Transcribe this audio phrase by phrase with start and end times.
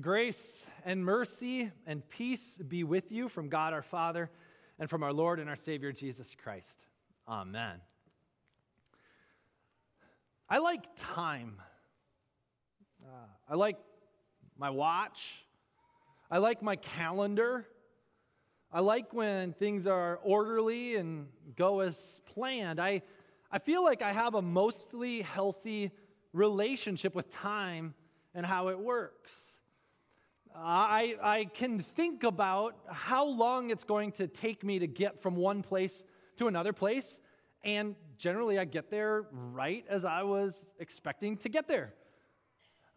[0.00, 0.52] Grace
[0.84, 4.30] and mercy and peace be with you from God our Father
[4.78, 6.86] and from our Lord and our Savior Jesus Christ.
[7.26, 7.80] Amen.
[10.48, 11.60] I like time.
[13.04, 13.76] Uh, I like
[14.56, 15.44] my watch.
[16.30, 17.66] I like my calendar.
[18.70, 21.26] I like when things are orderly and
[21.56, 21.96] go as
[22.34, 22.78] planned.
[22.78, 23.02] I,
[23.50, 25.90] I feel like I have a mostly healthy
[26.32, 27.94] relationship with time
[28.34, 29.30] and how it works.
[30.54, 35.36] I, I can think about how long it's going to take me to get from
[35.36, 36.02] one place
[36.36, 37.18] to another place,
[37.64, 41.94] and generally I get there right as I was expecting to get there.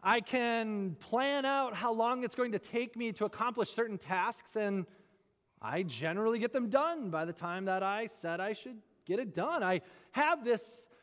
[0.02, 4.56] I can plan out how long it's going to take me to accomplish certain tasks,
[4.56, 4.86] and
[5.60, 9.34] I generally get them done by the time that I said I should get it
[9.34, 9.62] done.
[9.62, 9.80] I
[10.10, 10.60] have this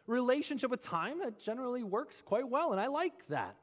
[0.08, 3.56] relationship with time that generally works quite well, and I like that.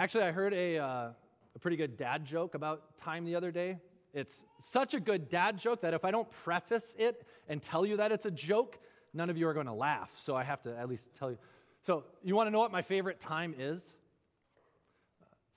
[0.00, 1.08] Actually, I heard a, uh,
[1.56, 3.78] a pretty good dad joke about time the other day.
[4.14, 7.96] It's such a good dad joke that if I don't preface it and tell you
[7.96, 8.78] that it's a joke,
[9.12, 10.10] none of you are going to laugh.
[10.14, 11.38] So I have to at least tell you.
[11.82, 13.82] So you want to know what my favorite time is?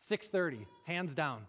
[0.09, 1.43] 6:30, hands down.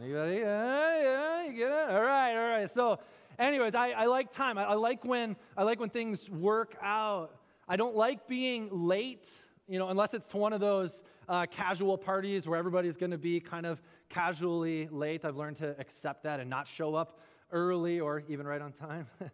[0.00, 0.36] Anybody?
[0.36, 1.90] Yeah, yeah, you get it?
[1.90, 2.72] All right, all right.
[2.72, 2.98] So,
[3.38, 4.56] anyways, I, I like time.
[4.56, 7.30] I, I like when I like when things work out.
[7.68, 9.28] I don't like being late
[9.68, 13.18] you know, unless it's to one of those uh, casual parties where everybody's going to
[13.18, 15.24] be kind of casually late.
[15.24, 19.06] I've learned to accept that and not show up early or even right on time.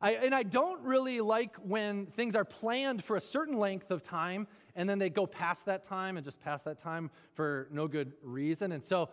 [0.00, 4.02] I, and I don't really like when things are planned for a certain length of
[4.02, 7.88] time and then they go past that time and just past that time for no
[7.88, 8.72] good reason.
[8.72, 9.08] And so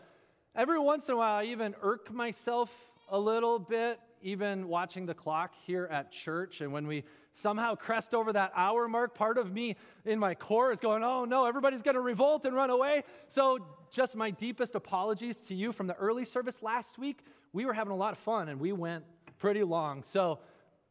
[0.55, 2.69] every once in a while, I even irk myself
[3.09, 6.61] a little bit, even watching the clock here at church.
[6.61, 7.03] And when we
[7.41, 11.25] somehow crest over that hour mark, part of me in my core is going, oh
[11.25, 13.03] no, everybody's going to revolt and run away.
[13.29, 13.59] So,
[13.91, 17.19] just my deepest apologies to you from the early service last week.
[17.53, 19.05] We were having a lot of fun and we went
[19.37, 20.03] pretty long.
[20.11, 20.39] So,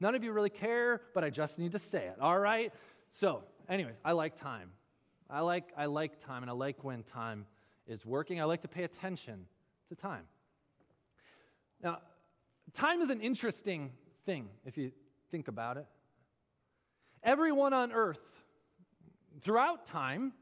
[0.00, 2.16] none of you really care, but I just need to say it.
[2.20, 2.72] All right?
[3.12, 4.70] So, anyways, I like time.
[5.28, 7.46] I like, I like time and I like when time
[7.86, 8.40] is working.
[8.40, 9.46] I like to pay attention
[9.88, 10.24] to time.
[11.82, 11.98] Now,
[12.72, 13.90] time is an interesting
[14.24, 14.92] thing if you
[15.30, 15.86] think about it.
[17.24, 18.20] Everyone on earth
[19.42, 20.32] throughout time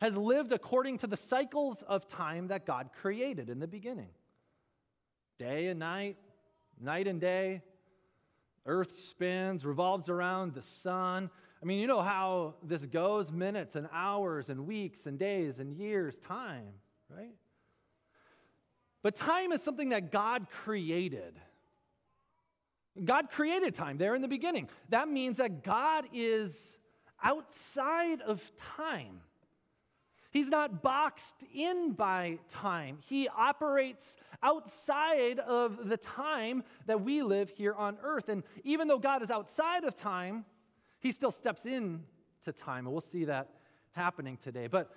[0.00, 4.10] has lived according to the cycles of time that God created in the beginning
[5.38, 6.16] day and night,
[6.80, 7.62] night and day.
[8.64, 11.30] Earth spins, revolves around the sun.
[11.62, 15.72] I mean, you know how this goes minutes and hours and weeks and days and
[15.76, 16.72] years, time,
[17.08, 17.34] right?
[19.02, 21.38] But time is something that God created.
[23.04, 24.68] God created time there in the beginning.
[24.88, 26.54] That means that God is
[27.22, 28.40] outside of
[28.76, 29.20] time.
[30.30, 32.98] He's not boxed in by time.
[33.08, 34.06] He operates
[34.42, 38.28] outside of the time that we live here on earth.
[38.28, 40.44] And even though God is outside of time,
[41.00, 42.02] he still steps in
[42.44, 42.84] to time.
[42.84, 43.48] And we'll see that
[43.92, 44.66] happening today.
[44.66, 44.90] But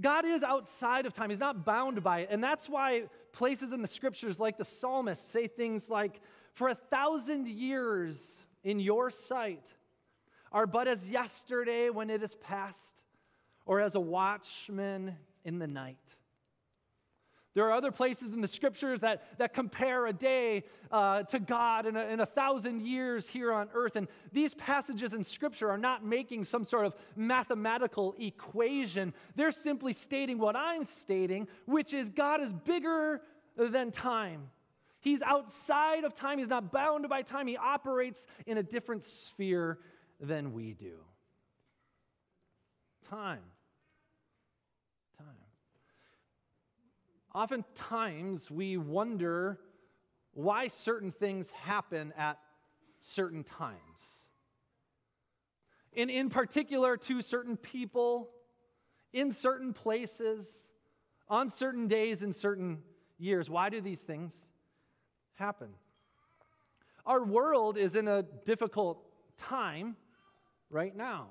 [0.00, 1.30] God is outside of time.
[1.30, 2.28] He's not bound by it.
[2.30, 6.20] And that's why places in the scriptures like the psalmist say things like,
[6.54, 8.16] For a thousand years
[8.62, 9.64] in your sight
[10.52, 12.78] are but as yesterday when it is past,
[13.66, 15.96] or as a watchman in the night.
[17.54, 21.86] There are other places in the scriptures that, that compare a day uh, to God
[21.86, 23.94] in a, in a thousand years here on earth.
[23.94, 29.14] And these passages in scripture are not making some sort of mathematical equation.
[29.36, 33.20] They're simply stating what I'm stating, which is God is bigger
[33.56, 34.50] than time.
[35.04, 37.46] He's outside of time, He's not bound by time.
[37.46, 39.78] He operates in a different sphere
[40.18, 40.94] than we do.
[43.10, 43.42] Time.
[45.18, 45.26] Time.
[47.34, 49.60] Oftentimes we wonder
[50.32, 52.38] why certain things happen at
[53.02, 53.78] certain times.
[55.94, 58.30] And in particular, to certain people,
[59.12, 60.46] in certain places,
[61.28, 62.78] on certain days, in certain
[63.18, 63.50] years.
[63.50, 64.32] Why do these things
[65.34, 65.68] happen?
[67.06, 69.04] Our world is in a difficult
[69.36, 69.96] time
[70.70, 71.28] right now.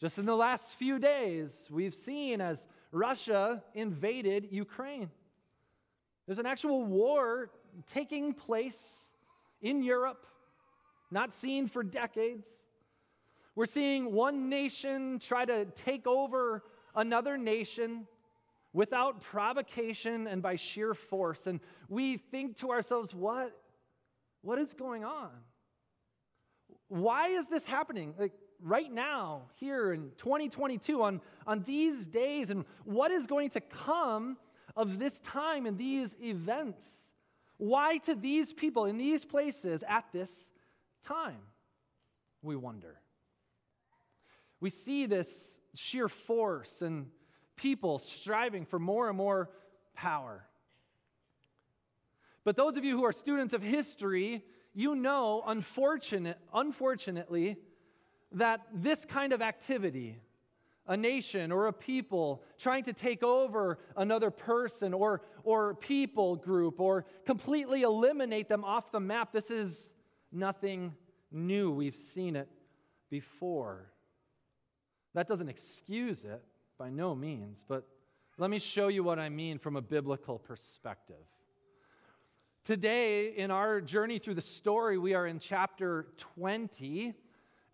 [0.00, 2.58] Just in the last few days, we've seen as
[2.92, 5.10] Russia invaded Ukraine.
[6.26, 7.50] There's an actual war
[7.92, 8.80] taking place
[9.62, 10.26] in Europe,
[11.10, 12.46] not seen for decades.
[13.54, 18.06] We're seeing one nation try to take over another nation
[18.74, 21.46] without provocation and by sheer force.
[21.46, 23.56] And we think to ourselves, what,
[24.42, 25.30] what is going on?
[26.88, 28.14] Why is this happening?
[28.18, 33.60] Like, right now, here in 2022, on, on these days, and what is going to
[33.60, 34.36] come
[34.76, 36.82] of this time and these events.
[37.56, 40.30] Why to these people in these places at this
[41.06, 41.38] time?
[42.42, 42.98] We wonder.
[44.60, 45.28] We see this
[45.74, 47.06] sheer force and
[47.56, 49.50] people striving for more and more
[49.94, 50.44] power.
[52.44, 57.56] But those of you who are students of history, you know, unfortunate, unfortunately,
[58.32, 60.18] that this kind of activity,
[60.86, 66.80] a nation or a people trying to take over another person or, or people group
[66.80, 69.88] or completely eliminate them off the map, this is
[70.30, 70.92] nothing
[71.32, 71.70] new.
[71.70, 72.48] We've seen it
[73.08, 73.90] before.
[75.14, 76.42] That doesn't excuse it
[76.78, 77.86] by no means, but
[78.36, 81.24] let me show you what I mean from a biblical perspective.
[82.64, 86.06] Today, in our journey through the story, we are in chapter
[86.36, 87.14] 20,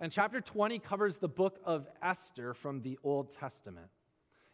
[0.00, 3.86] and chapter 20 covers the book of Esther from the Old Testament.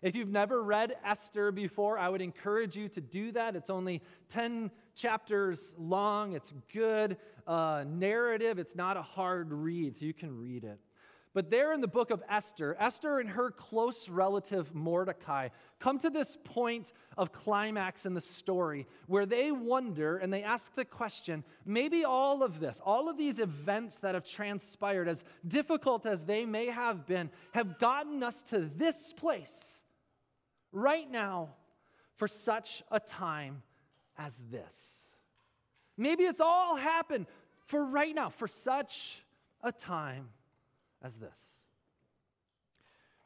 [0.02, 3.56] If you've never read Esther before, I would encourage you to do that.
[3.56, 7.16] It's only 10 chapters long, it's good
[7.46, 10.78] uh, narrative, it's not a hard read, so you can read it.
[11.36, 16.08] But there in the book of Esther, Esther and her close relative Mordecai come to
[16.08, 21.44] this point of climax in the story where they wonder and they ask the question
[21.66, 26.46] maybe all of this, all of these events that have transpired, as difficult as they
[26.46, 29.74] may have been, have gotten us to this place
[30.72, 31.50] right now
[32.14, 33.62] for such a time
[34.16, 34.74] as this.
[35.98, 37.26] Maybe it's all happened
[37.66, 39.18] for right now, for such
[39.62, 40.30] a time
[41.06, 41.30] as this.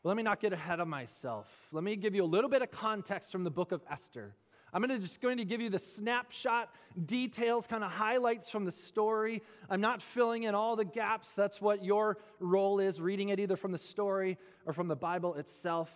[0.05, 1.47] let me not get ahead of myself.
[1.73, 4.35] Let me give you a little bit of context from the book of Esther.
[4.73, 6.69] I'm going to just going to give you the snapshot
[7.07, 9.43] details, kind of highlights from the story.
[9.71, 11.31] I'm not filling in all the gaps.
[11.35, 14.37] That's what your role is, reading it either from the story
[14.67, 15.89] or from the Bible itself.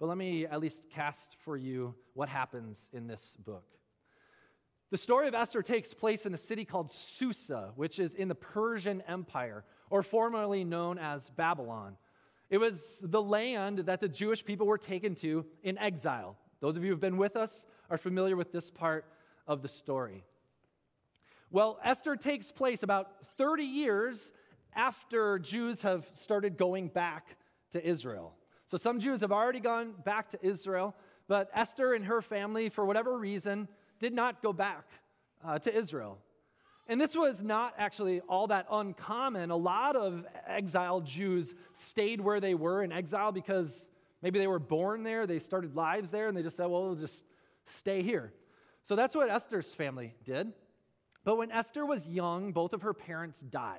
[0.00, 3.64] But let me at least cast for you what happens in this book.
[4.90, 8.34] The story of Esther takes place in a city called Susa, which is in the
[8.34, 11.96] Persian Empire, or formerly known as Babylon.
[12.48, 16.36] It was the land that the Jewish people were taken to in exile.
[16.60, 19.04] Those of you who have been with us are familiar with this part
[19.46, 20.24] of the story.
[21.50, 24.30] Well, Esther takes place about 30 years
[24.74, 27.36] after Jews have started going back
[27.72, 28.34] to Israel.
[28.70, 30.94] So some Jews have already gone back to Israel,
[31.26, 33.66] but Esther and her family, for whatever reason,
[33.98, 34.84] did not go back
[35.44, 36.18] uh, to Israel.
[36.90, 39.52] And this was not actually all that uncommon.
[39.52, 43.70] A lot of exiled Jews stayed where they were in exile because
[44.22, 46.96] maybe they were born there, they started lives there, and they just said, well, we'll
[46.96, 47.22] just
[47.78, 48.32] stay here.
[48.88, 50.52] So that's what Esther's family did.
[51.22, 53.78] But when Esther was young, both of her parents died.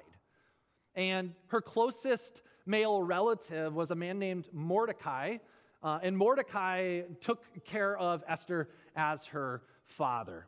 [0.95, 5.39] And her closest male relative was a man named Mordecai.
[5.83, 10.47] Uh, and Mordecai took care of Esther as her father.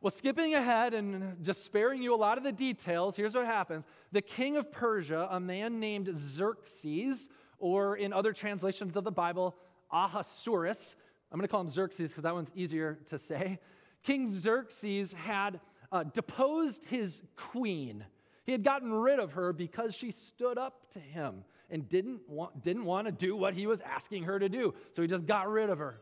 [0.00, 3.84] Well, skipping ahead and just sparing you a lot of the details, here's what happens.
[4.12, 7.26] The king of Persia, a man named Xerxes,
[7.58, 9.56] or in other translations of the Bible,
[9.90, 10.96] Ahasuerus,
[11.32, 13.58] I'm going to call him Xerxes because that one's easier to say.
[14.02, 15.60] King Xerxes had
[15.90, 18.04] uh, deposed his queen.
[18.44, 22.62] He had gotten rid of her because she stood up to him and didn't want,
[22.62, 24.74] didn't want to do what he was asking her to do.
[24.94, 26.00] So he just got rid of her.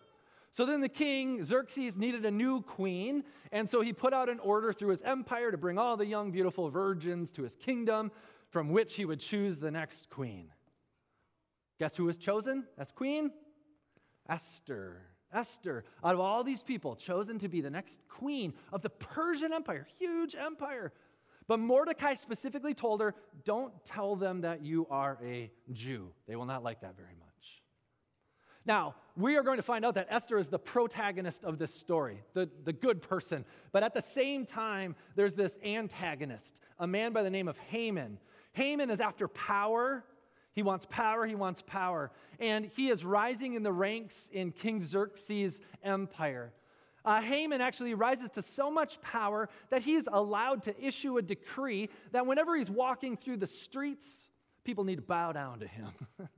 [0.54, 4.38] So then the king, Xerxes, needed a new queen, and so he put out an
[4.38, 8.12] order through his empire to bring all the young, beautiful virgins to his kingdom,
[8.50, 10.46] from which he would choose the next queen.
[11.80, 13.32] Guess who was chosen as queen?
[14.28, 15.02] Esther.
[15.32, 19.52] Esther, out of all these people, chosen to be the next queen of the Persian
[19.52, 20.92] Empire, huge empire.
[21.48, 26.10] But Mordecai specifically told her, Don't tell them that you are a Jew.
[26.28, 27.23] They will not like that very much.
[28.66, 32.20] Now, we are going to find out that Esther is the protagonist of this story,
[32.32, 33.44] the, the good person.
[33.72, 38.18] But at the same time, there's this antagonist, a man by the name of Haman.
[38.52, 40.04] Haman is after power.
[40.54, 42.10] He wants power, he wants power.
[42.40, 46.52] And he is rising in the ranks in King Xerxes' empire.
[47.04, 51.90] Uh, Haman actually rises to so much power that he's allowed to issue a decree
[52.12, 54.08] that whenever he's walking through the streets,
[54.64, 55.90] people need to bow down to him.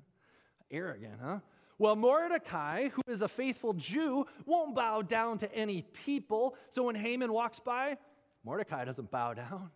[0.72, 1.38] Arrogant, huh?
[1.78, 6.56] Well, Mordecai, who is a faithful Jew, won't bow down to any people.
[6.70, 7.98] So when Haman walks by,
[8.44, 9.70] Mordecai doesn't bow down.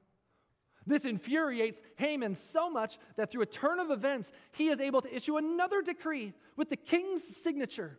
[0.87, 5.15] This infuriates Haman so much that through a turn of events, he is able to
[5.15, 7.99] issue another decree with the king's signature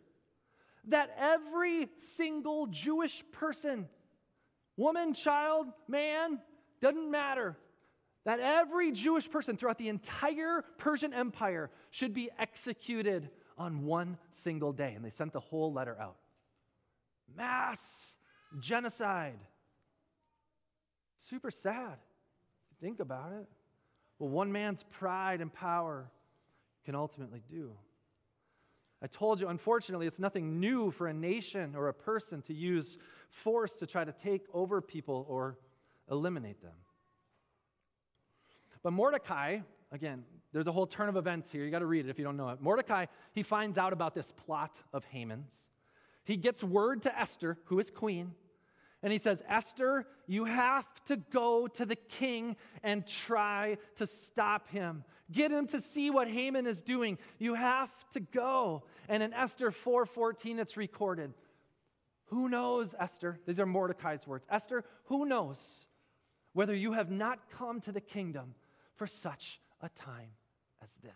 [0.88, 3.88] that every single Jewish person,
[4.76, 6.40] woman, child, man,
[6.80, 7.56] doesn't matter,
[8.24, 14.72] that every Jewish person throughout the entire Persian Empire should be executed on one single
[14.72, 14.92] day.
[14.94, 16.16] And they sent the whole letter out.
[17.36, 17.80] Mass
[18.60, 19.38] genocide.
[21.28, 21.96] Super sad.
[22.80, 23.46] Think about it.
[24.18, 26.10] Well, one man's pride and power
[26.84, 27.72] can ultimately do.
[29.02, 32.98] I told you, unfortunately, it's nothing new for a nation or a person to use
[33.30, 35.58] force to try to take over people or
[36.10, 36.74] eliminate them.
[38.82, 39.58] But Mordecai,
[39.90, 41.64] again, there's a whole turn of events here.
[41.64, 42.60] You got to read it if you don't know it.
[42.60, 45.48] Mordecai, he finds out about this plot of Haman's.
[46.24, 48.32] He gets word to Esther, who is queen,
[49.02, 54.68] and he says, Esther, you have to go to the king and try to stop
[54.68, 55.04] him.
[55.32, 57.18] Get him to see what Haman is doing.
[57.38, 58.84] You have to go.
[59.08, 61.34] And in Esther 4:14 it's recorded.
[62.26, 63.40] Who knows, Esther?
[63.46, 64.46] These are Mordecai's words.
[64.48, 65.58] Esther, who knows
[66.52, 68.54] whether you have not come to the kingdom
[68.94, 70.30] for such a time
[70.82, 71.12] as this?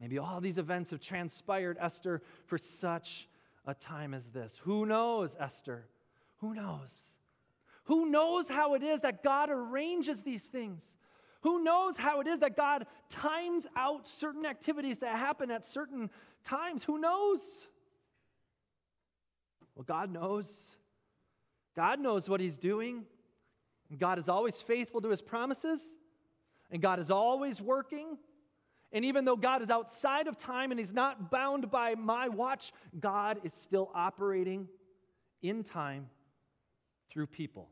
[0.00, 3.28] Maybe all these events have transpired, Esther, for such
[3.66, 4.52] a time as this.
[4.62, 5.84] Who knows, Esther?
[6.38, 6.88] Who knows?
[7.84, 10.80] Who knows how it is that God arranges these things?
[11.42, 16.10] Who knows how it is that God times out certain activities that happen at certain
[16.44, 16.84] times?
[16.84, 17.40] Who knows?
[19.74, 20.46] Well, God knows.
[21.74, 23.04] God knows what He's doing.
[23.98, 25.80] God is always faithful to His promises.
[26.70, 28.18] And God is always working.
[28.92, 32.72] And even though God is outside of time and He's not bound by my watch,
[32.98, 34.68] God is still operating
[35.42, 36.06] in time
[37.10, 37.68] through people.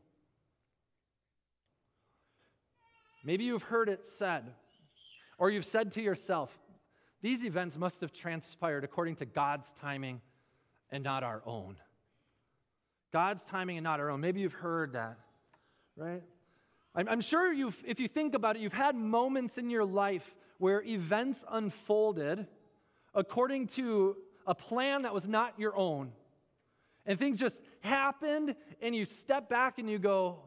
[3.23, 4.45] Maybe you've heard it said,
[5.37, 6.49] or you've said to yourself,
[7.21, 10.21] these events must have transpired according to God's timing
[10.89, 11.75] and not our own.
[13.11, 14.21] God's timing and not our own.
[14.21, 15.17] Maybe you've heard that,
[15.97, 16.23] right?
[16.95, 20.35] I'm, I'm sure you've, if you think about it, you've had moments in your life
[20.59, 22.45] where events unfolded
[23.15, 26.11] according to a plan that was not your own.
[27.05, 30.39] And things just happened, and you step back and you go,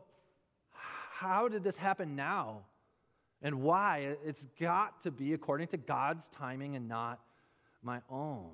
[0.71, 2.61] How did this happen now?
[3.42, 4.16] And why?
[4.25, 7.21] It's got to be according to God's timing and not
[7.83, 8.50] my own.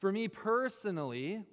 [0.00, 1.44] For me personally,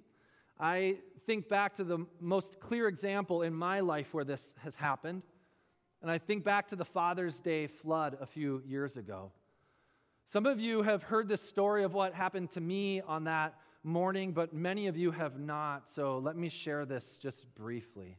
[0.58, 5.22] I think back to the most clear example in my life where this has happened.
[6.02, 9.32] And I think back to the Father's Day flood a few years ago.
[10.32, 14.32] Some of you have heard this story of what happened to me on that morning,
[14.32, 15.90] but many of you have not.
[15.94, 18.16] So let me share this just briefly.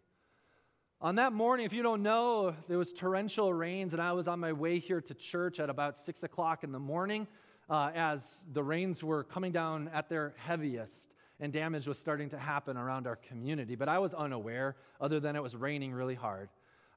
[0.99, 4.39] On that morning, if you don't know, there was torrential rains, and I was on
[4.39, 7.25] my way here to church at about 6 o'clock in the morning
[7.67, 8.21] uh, as
[8.53, 11.07] the rains were coming down at their heaviest
[11.39, 13.73] and damage was starting to happen around our community.
[13.73, 16.49] But I was unaware, other than it was raining really hard.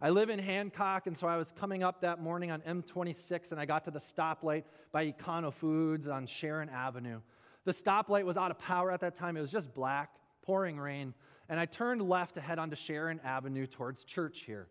[0.04, 3.58] I live in Hancock, and so I was coming up that morning on M26, and
[3.58, 7.22] I got to the stoplight by Econo Foods on Sharon Avenue.
[7.64, 9.38] The stoplight was out of power at that time.
[9.38, 10.10] It was just black,
[10.42, 11.14] pouring rain.
[11.48, 14.66] And I turned left to head onto Sharon Avenue towards church here.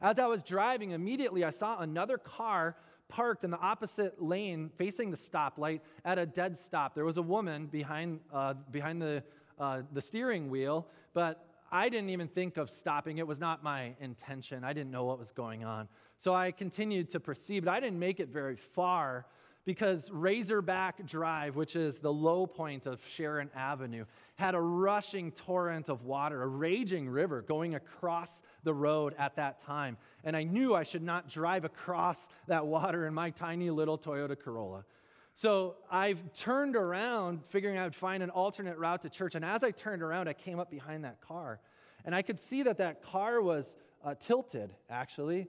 [0.00, 2.76] As I was driving, immediately I saw another car
[3.08, 6.94] parked in the opposite lane facing the stoplight at a dead stop.
[6.94, 9.24] There was a woman behind, uh, behind the,
[9.58, 13.18] uh, the steering wheel, but I didn't even think of stopping.
[13.18, 14.64] It was not my intention.
[14.64, 15.88] I didn't know what was going on.
[16.18, 19.26] So I continued to proceed, but I didn't make it very far
[19.64, 24.04] because Razorback Drive, which is the low point of Sharon Avenue,
[24.36, 28.30] had a rushing torrent of water, a raging river going across
[28.64, 29.96] the road at that time.
[30.24, 32.16] And I knew I should not drive across
[32.48, 34.84] that water in my tiny little Toyota Corolla.
[35.40, 39.34] So I've turned around, figuring I'd find an alternate route to church.
[39.34, 41.60] And as I turned around, I came up behind that car.
[42.04, 43.64] And I could see that that car was
[44.04, 45.46] uh, tilted, actually.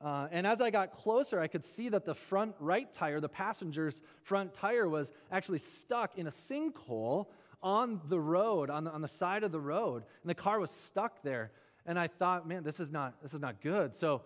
[0.00, 3.28] Uh, and as I got closer, I could see that the front right tire, the
[3.28, 7.26] passenger's front tire, was actually stuck in a sinkhole
[7.64, 10.04] on the road, on the, on the side of the road.
[10.22, 11.50] And the car was stuck there.
[11.84, 13.96] And I thought, man, this is not, this is not good.
[13.96, 14.22] So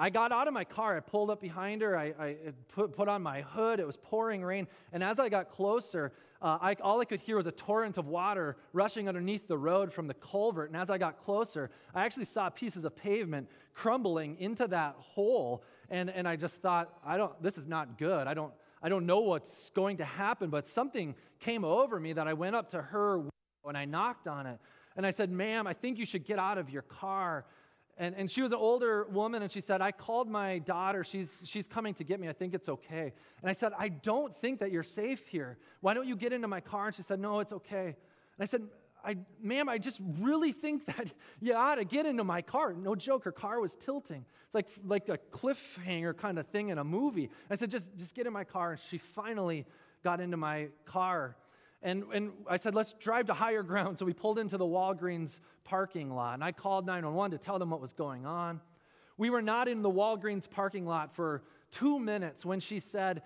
[0.00, 0.96] I got out of my car.
[0.96, 1.94] I pulled up behind her.
[1.94, 2.36] I, I
[2.74, 3.80] put, put on my hood.
[3.80, 4.66] It was pouring rain.
[4.94, 8.06] And as I got closer, uh, I, all I could hear was a torrent of
[8.06, 10.70] water rushing underneath the road from the culvert.
[10.70, 15.62] And as I got closer, I actually saw pieces of pavement crumbling into that hole.
[15.90, 18.26] And, and I just thought, I don't, this is not good.
[18.26, 22.26] I don't, I don't know what's going to happen, but something came over me that
[22.26, 23.22] I went up to her
[23.66, 24.58] and I knocked on it.
[24.96, 27.44] And I said, Ma'am, I think you should get out of your car.
[28.00, 31.04] And, and she was an older woman, and she said, I called my daughter.
[31.04, 32.30] She's, she's coming to get me.
[32.30, 33.12] I think it's okay.
[33.42, 35.58] And I said, I don't think that you're safe here.
[35.82, 36.86] Why don't you get into my car?
[36.86, 37.84] And she said, No, it's okay.
[37.84, 38.62] And I said,
[39.04, 41.08] I, ma'am, I just really think that
[41.42, 42.72] you ought to get into my car.
[42.72, 44.24] No joke, her car was tilting.
[44.46, 47.28] It's like, like a cliffhanger kind of thing in a movie.
[47.50, 48.72] I said, just, just get in my car.
[48.72, 49.66] And she finally
[50.02, 51.36] got into my car.
[51.82, 53.98] And, and I said, let's drive to higher ground.
[53.98, 55.30] So we pulled into the Walgreens
[55.64, 56.34] parking lot.
[56.34, 58.60] And I called 911 to tell them what was going on.
[59.16, 63.22] We were not in the Walgreens parking lot for two minutes when she said,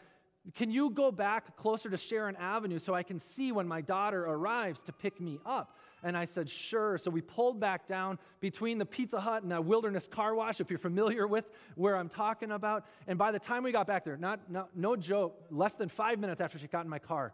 [0.55, 4.25] Can you go back closer to Sharon Avenue so I can see when my daughter
[4.27, 5.79] arrives to pick me up?
[6.03, 6.99] And I said, Sure.
[6.99, 10.69] So we pulled back down between the Pizza Hut and the Wilderness Car Wash, if
[10.69, 11.45] you're familiar with
[11.77, 12.87] where I'm talking about.
[13.07, 16.19] And by the time we got back there, not, not, no joke, less than five
[16.19, 17.33] minutes after she got in my car,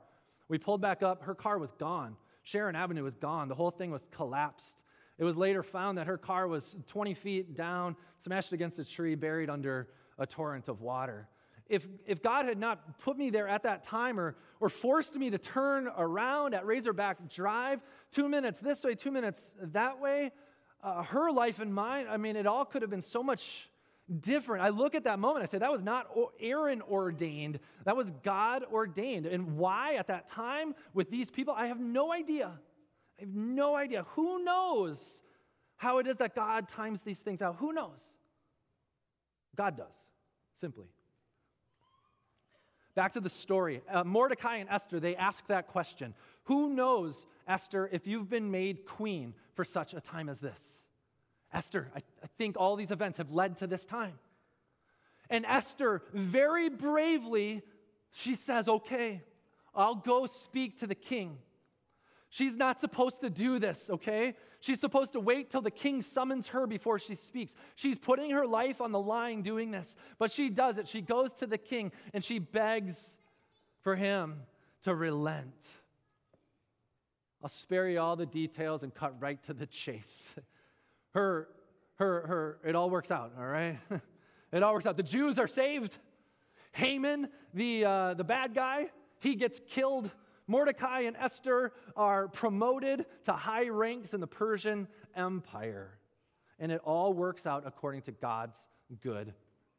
[0.51, 1.23] we pulled back up.
[1.23, 2.17] Her car was gone.
[2.43, 3.49] Sharon Avenue was gone.
[3.49, 4.83] The whole thing was collapsed.
[5.17, 9.15] It was later found that her car was 20 feet down, smashed against a tree,
[9.15, 9.89] buried under
[10.19, 11.29] a torrent of water.
[11.69, 15.31] If, if God had not put me there at that time or, or forced me
[15.31, 17.81] to turn around at Razorback Drive,
[18.13, 20.33] two minutes this way, two minutes that way,
[20.83, 23.70] uh, her life and mine, I mean, it all could have been so much
[24.11, 24.63] different.
[24.65, 26.09] I look at that moment, I say, that was not
[26.41, 29.27] Aaron ordained, that was God ordained.
[29.27, 32.51] And why at that time with these people, I have no idea.
[33.19, 34.05] I have no idea.
[34.15, 34.99] Who knows
[35.77, 37.57] how it is that God times these things out?
[37.57, 38.01] Who knows?
[39.57, 39.95] God does,
[40.61, 40.87] simply.
[42.95, 43.83] Back to the story.
[43.91, 46.15] Uh, Mordecai and Esther, they ask that question
[46.45, 50.80] Who knows, Esther, if you've been made queen for such a time as this?
[51.53, 54.15] Esther, I, I think all these events have led to this time.
[55.29, 57.63] And Esther, very bravely,
[58.13, 59.23] she says, Okay,
[59.75, 61.39] I'll go speak to the king.
[62.29, 64.35] She's not supposed to do this, okay?
[64.61, 67.53] She's supposed to wait till the king summons her before she speaks.
[67.75, 70.87] She's putting her life on the line doing this, but she does it.
[70.87, 72.97] She goes to the king and she begs
[73.81, 74.43] for him
[74.85, 75.55] to relent.
[77.43, 80.35] I'll spare you all the details and cut right to the chase.
[81.13, 81.49] Her,
[81.97, 83.79] her, her, it all works out, all right?
[84.53, 84.97] it all works out.
[84.97, 85.97] The Jews are saved.
[86.73, 88.87] Haman, the, uh, the bad guy,
[89.19, 90.11] he gets killed
[90.51, 95.97] Mordecai and Esther are promoted to high ranks in the Persian Empire.
[96.59, 98.57] And it all works out according to God's
[99.01, 99.33] good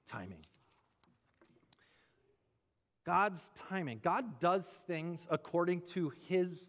[0.10, 0.45] timing.
[3.05, 3.99] God's timing.
[4.01, 6.67] God does things according to his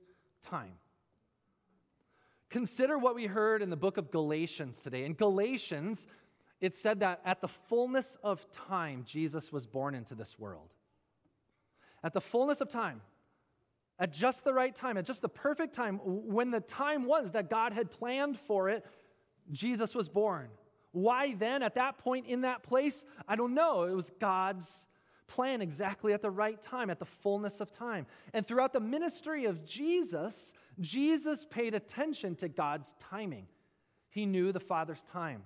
[0.50, 0.72] time.
[2.52, 5.06] Consider what we heard in the book of Galatians today.
[5.06, 6.06] In Galatians,
[6.60, 10.68] it said that at the fullness of time, Jesus was born into this world.
[12.04, 13.00] At the fullness of time,
[13.98, 17.48] at just the right time, at just the perfect time, when the time was that
[17.48, 18.84] God had planned for it,
[19.50, 20.48] Jesus was born.
[20.92, 23.02] Why then, at that point in that place?
[23.26, 23.84] I don't know.
[23.84, 24.68] It was God's
[25.26, 28.04] plan exactly at the right time, at the fullness of time.
[28.34, 30.34] And throughout the ministry of Jesus,
[30.82, 33.46] Jesus paid attention to God's timing.
[34.10, 35.42] He knew the Father's time.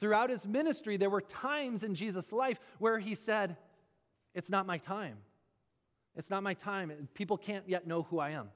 [0.00, 3.56] Throughout his ministry, there were times in Jesus' life where he said,
[4.34, 5.16] It's not my time.
[6.16, 6.92] It's not my time.
[7.14, 8.48] People can't yet know who I am.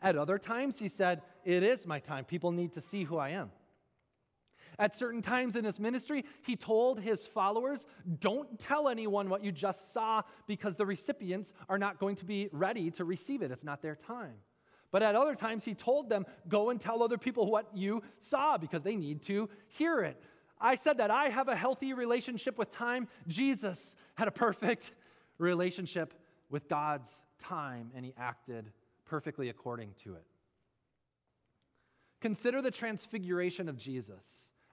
[0.00, 2.24] At other times, he said, It is my time.
[2.24, 3.50] People need to see who I am.
[4.78, 7.86] At certain times in his ministry, he told his followers,
[8.18, 12.48] Don't tell anyone what you just saw because the recipients are not going to be
[12.52, 13.50] ready to receive it.
[13.50, 14.34] It's not their time.
[14.94, 18.56] But at other times, he told them, Go and tell other people what you saw
[18.56, 20.22] because they need to hear it.
[20.60, 23.08] I said that I have a healthy relationship with time.
[23.26, 24.92] Jesus had a perfect
[25.38, 26.14] relationship
[26.48, 27.10] with God's
[27.42, 28.70] time and he acted
[29.04, 30.24] perfectly according to it.
[32.20, 34.22] Consider the transfiguration of Jesus,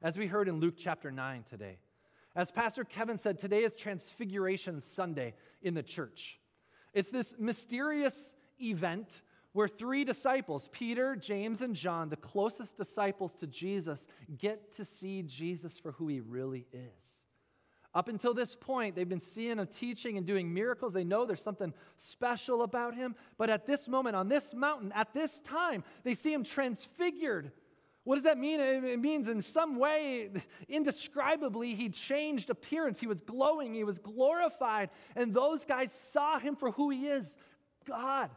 [0.04, 1.80] as we heard in Luke chapter 9 today.
[2.36, 6.38] As Pastor Kevin said, today is Transfiguration Sunday in the church.
[6.94, 9.08] It's this mysterious event
[9.54, 14.06] where three disciples, Peter, James, and John, the closest disciples to Jesus,
[14.38, 16.92] get to see Jesus for who he really is.
[17.94, 20.94] Up until this point, they've been seeing him teaching and doing miracles.
[20.94, 23.16] They know there's something special about him.
[23.38, 27.52] But at this moment, on this mountain, at this time, they see him transfigured.
[28.06, 28.62] What does that mean?
[28.62, 30.30] It means in some way,
[30.70, 32.98] indescribably, he changed appearance.
[32.98, 34.90] He was glowing, he was glorified.
[35.18, 37.26] And those guys saw him for who he is
[37.86, 38.30] God.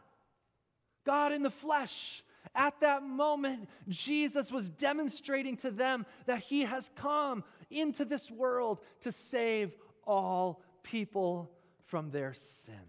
[1.05, 2.23] God in the flesh.
[2.53, 8.79] At that moment, Jesus was demonstrating to them that he has come into this world
[9.01, 9.73] to save
[10.05, 11.51] all people
[11.85, 12.33] from their
[12.65, 12.79] sins.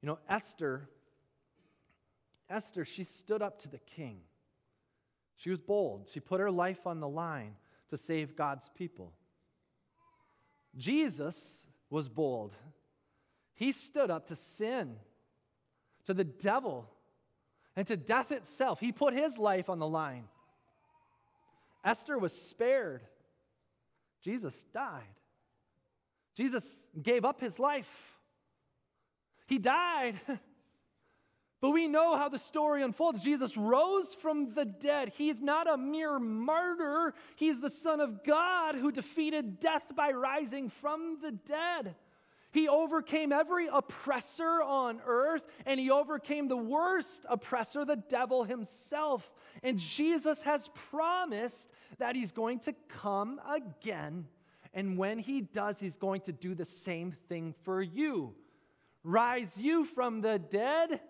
[0.00, 0.88] You know, Esther,
[2.50, 4.18] Esther, she stood up to the king.
[5.36, 6.08] She was bold.
[6.12, 7.54] She put her life on the line
[7.90, 9.12] to save God's people.
[10.76, 11.36] Jesus
[11.90, 12.54] was bold.
[13.54, 14.96] He stood up to sin
[16.06, 16.88] to the devil,
[17.76, 18.80] and to death itself.
[18.80, 20.24] He put his life on the line.
[21.84, 23.02] Esther was spared.
[24.22, 25.02] Jesus died.
[26.36, 26.64] Jesus
[27.00, 27.88] gave up his life.
[29.46, 30.20] He died.
[31.60, 33.22] But we know how the story unfolds.
[33.22, 35.12] Jesus rose from the dead.
[35.16, 40.70] He's not a mere martyr, he's the Son of God who defeated death by rising
[40.80, 41.94] from the dead.
[42.52, 49.28] He overcame every oppressor on earth, and he overcame the worst oppressor, the devil himself.
[49.62, 54.26] And Jesus has promised that he's going to come again.
[54.74, 58.34] And when he does, he's going to do the same thing for you
[59.04, 61.00] rise you from the dead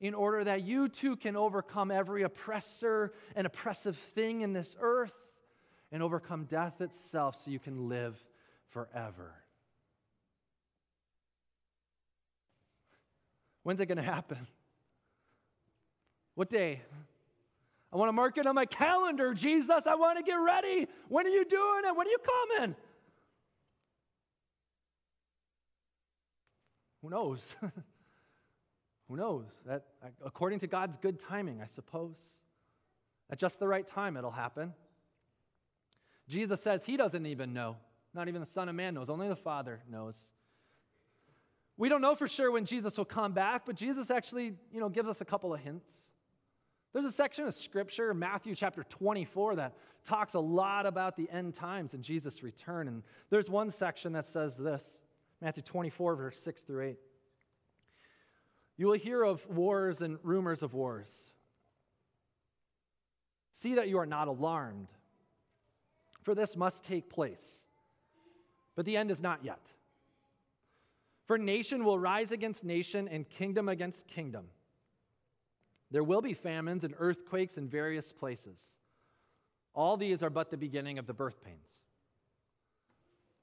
[0.00, 5.12] in order that you too can overcome every oppressor and oppressive thing in this earth
[5.92, 8.16] and overcome death itself so you can live
[8.70, 9.32] forever.
[13.64, 14.46] When's it going to happen?
[16.36, 16.82] What day?
[17.92, 19.86] I want to mark it on my calendar, Jesus.
[19.86, 20.86] I want to get ready.
[21.08, 21.96] When are you doing it?
[21.96, 22.18] When are you
[22.58, 22.76] coming?
[27.02, 27.40] Who knows?
[29.08, 29.46] Who knows?
[29.66, 29.84] That
[30.24, 32.16] according to God's good timing, I suppose.
[33.30, 34.74] At just the right time, it'll happen.
[36.28, 37.76] Jesus says he doesn't even know.
[38.14, 39.08] Not even the Son of Man knows.
[39.08, 40.14] Only the Father knows.
[41.76, 44.88] We don't know for sure when Jesus will come back, but Jesus actually, you know,
[44.88, 45.86] gives us a couple of hints.
[46.92, 49.74] There's a section of scripture, Matthew chapter 24, that
[50.06, 52.86] talks a lot about the end times and Jesus' return.
[52.86, 54.82] And there's one section that says this
[55.42, 56.98] Matthew 24, verse 6 through 8.
[58.76, 61.08] You will hear of wars and rumors of wars.
[63.52, 64.88] See that you are not alarmed,
[66.22, 67.42] for this must take place.
[68.76, 69.60] But the end is not yet.
[71.26, 74.46] For nation will rise against nation and kingdom against kingdom.
[75.90, 78.58] There will be famines and earthquakes in various places.
[79.74, 81.68] All these are but the beginning of the birth pains.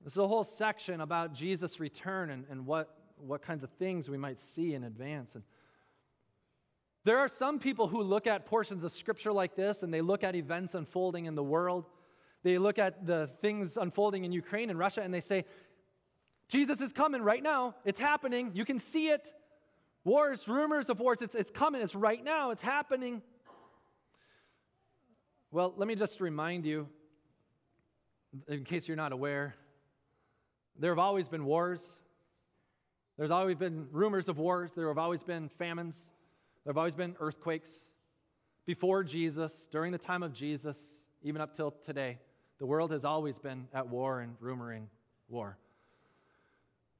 [0.04, 4.10] This is a whole section about Jesus' return and, and what what kinds of things
[4.10, 5.36] we might see in advance.
[5.36, 5.44] And
[7.04, 10.24] there are some people who look at portions of scripture like this and they look
[10.24, 11.86] at events unfolding in the world.
[12.44, 15.46] They look at the things unfolding in Ukraine and Russia and they say,
[16.52, 17.76] Jesus is coming right now.
[17.86, 18.52] It's happening.
[18.54, 19.26] You can see it.
[20.04, 21.82] Wars, rumors of wars, it's, it's coming.
[21.82, 22.52] It's right now.
[22.52, 23.22] It's happening.
[25.50, 26.88] Well, let me just remind you,
[28.50, 29.56] in case you're not aware,
[30.78, 31.80] there have always been wars.
[33.18, 35.96] There's always been rumors of wars, there have always been famines,
[36.64, 37.70] there have always been earthquakes.
[38.66, 40.76] Before Jesus, during the time of Jesus,
[41.22, 42.18] even up till today,
[42.60, 44.86] the world has always been at war and rumoring
[45.30, 45.58] war.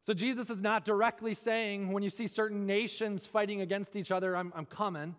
[0.04, 4.36] So Jesus is not directly saying when you see certain nations fighting against each other,
[4.36, 5.16] I'm, I'm coming.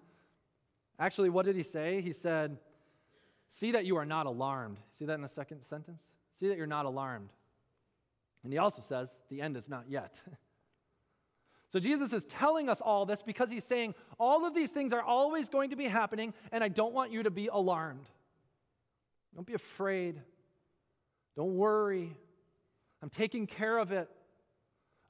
[0.99, 2.01] Actually, what did he say?
[2.03, 2.59] He said,
[3.49, 4.79] See that you are not alarmed.
[4.99, 6.03] See that in the second sentence?
[6.40, 7.29] See that you're not alarmed.
[8.42, 10.14] And he also says, The end is not yet.
[11.73, 15.01] So Jesus is telling us all this because he's saying all of these things are
[15.01, 18.05] always going to be happening, and I don't want you to be alarmed.
[19.35, 20.21] Don't be afraid.
[21.35, 22.14] Don't worry.
[23.03, 24.11] I'm taking care of it.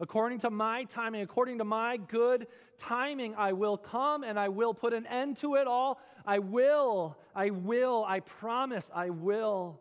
[0.02, 4.74] According to my timing, according to my good timing, I will come and I will
[4.74, 6.00] put an end to it all.
[6.26, 9.78] I will, I will, I promise, I will.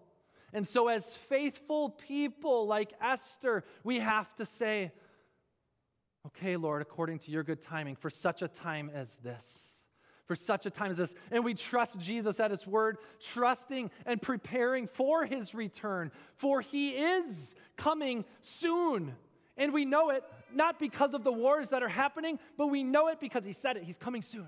[0.54, 4.92] And so, as faithful people like Esther, we have to say,
[6.28, 9.46] Okay, Lord, according to your good timing, for such a time as this.
[10.28, 11.16] For such a time as this.
[11.32, 12.98] And we trust Jesus at his word,
[13.34, 19.16] trusting and preparing for his return, for he is coming soon.
[19.58, 23.08] And we know it not because of the wars that are happening, but we know
[23.08, 23.84] it because he said it.
[23.84, 24.48] He's coming soon.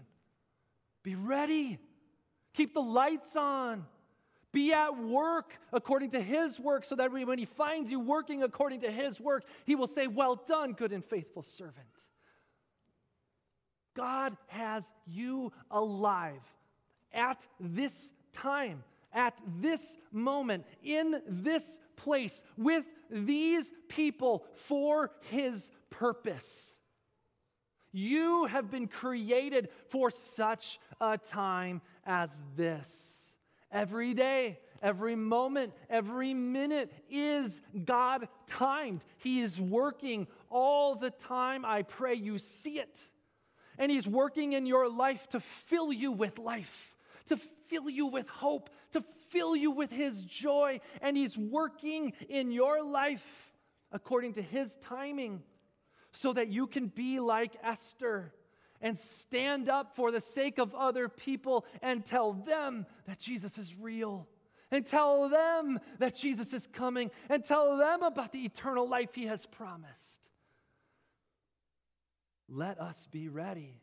[1.03, 1.79] Be ready.
[2.53, 3.85] Keep the lights on.
[4.51, 8.81] Be at work according to his work, so that when he finds you working according
[8.81, 11.87] to his work, he will say, Well done, good and faithful servant.
[13.95, 16.41] God has you alive
[17.13, 21.63] at this time, at this moment, in this
[21.95, 26.73] place, with these people for his purpose.
[27.91, 32.89] You have been created for such a time as this.
[33.71, 39.03] Every day, every moment, every minute is God timed.
[39.17, 41.65] He is working all the time.
[41.65, 42.97] I pray you see it.
[43.77, 46.95] And He's working in your life to fill you with life,
[47.29, 47.37] to
[47.69, 50.79] fill you with hope, to fill you with His joy.
[51.01, 53.25] And He's working in your life
[53.91, 55.41] according to His timing
[56.13, 58.31] so that you can be like Esther
[58.79, 63.73] and stand up for the sake of other people and tell them that Jesus is
[63.79, 64.27] real.
[64.71, 69.27] And tell them that Jesus is coming and tell them about the eternal life he
[69.27, 69.91] has promised.
[72.49, 73.79] Let us be ready.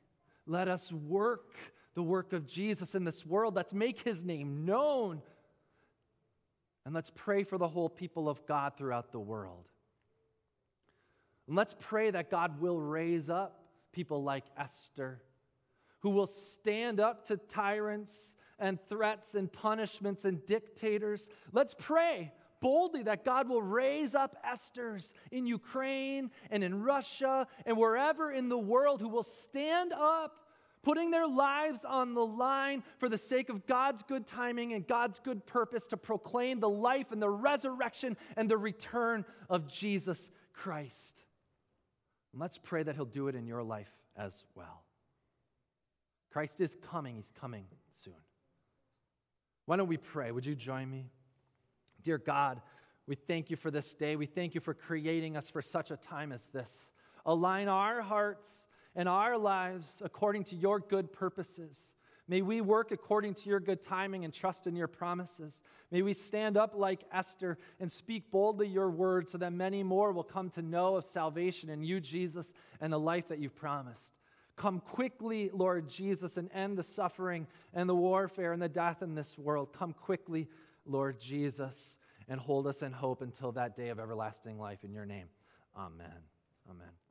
[0.46, 1.54] Let us work
[1.94, 3.54] the work of Jesus in this world.
[3.54, 5.22] Let's make his name known.
[6.90, 9.68] And let's pray for the whole people of God throughout the world.
[11.46, 15.22] And let's pray that God will raise up people like Esther
[16.00, 18.12] who will stand up to tyrants
[18.58, 21.28] and threats and punishments and dictators.
[21.52, 27.76] Let's pray boldly that God will raise up Esther's in Ukraine and in Russia and
[27.76, 30.40] wherever in the world who will stand up,
[30.82, 35.18] putting their lives on the line for the sake of God's good timing and God's
[35.18, 41.24] good purpose to proclaim the life and the resurrection and the return of Jesus Christ.
[42.32, 44.84] And let's pray that He'll do it in your life as well.
[46.32, 47.64] Christ is coming, He's coming
[48.04, 48.14] soon.
[49.66, 50.30] Why don't we pray?
[50.30, 51.10] Would you join me?
[52.02, 52.60] Dear God,
[53.06, 54.16] we thank you for this day.
[54.16, 56.70] We thank you for creating us for such a time as this.
[57.26, 58.48] Align our hearts
[58.96, 61.76] and our lives according to your good purposes.
[62.28, 65.62] May we work according to your good timing and trust in your promises.
[65.90, 70.12] May we stand up like Esther and speak boldly your word so that many more
[70.12, 72.46] will come to know of salvation in you, Jesus,
[72.80, 74.10] and the life that you've promised.
[74.56, 79.14] Come quickly, Lord Jesus, and end the suffering and the warfare and the death in
[79.14, 79.72] this world.
[79.72, 80.46] Come quickly,
[80.86, 81.74] Lord Jesus,
[82.28, 85.26] and hold us in hope until that day of everlasting life in your name.
[85.76, 86.12] Amen.
[86.68, 87.09] Amen.